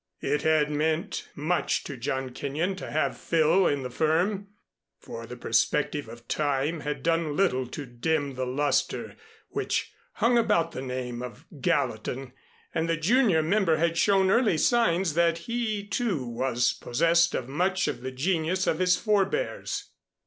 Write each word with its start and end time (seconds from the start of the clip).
It 0.23 0.41
had 0.41 0.71
meant 0.71 1.29
much 1.35 1.83
to 1.83 1.95
John 1.95 2.31
Kenyon 2.31 2.75
to 2.77 2.89
have 2.89 3.15
Phil 3.15 3.67
in 3.67 3.83
the 3.83 3.91
firm, 3.91 4.47
for 4.97 5.27
the 5.27 5.37
perspective 5.37 6.07
of 6.09 6.27
Time 6.27 6.79
had 6.79 7.03
done 7.03 7.35
little 7.35 7.67
to 7.67 7.85
dim 7.85 8.33
the 8.33 8.47
luster 8.47 9.15
which 9.49 9.93
hung 10.13 10.39
about 10.39 10.71
the 10.71 10.81
name 10.81 11.21
of 11.21 11.45
Gallatin 11.61 12.33
and 12.73 12.89
the 12.89 12.97
junior 12.97 13.43
member 13.43 13.77
had 13.77 13.95
shown 13.95 14.31
early 14.31 14.57
signs 14.57 15.13
that 15.13 15.37
he, 15.45 15.85
too, 15.87 16.25
was 16.25 16.73
possessed 16.73 17.35
of 17.35 17.47
much 17.47 17.87
of 17.87 18.01
the 18.01 18.09
genius 18.11 18.65
of 18.65 18.79
his 18.79 18.97
forebears. 18.97 19.91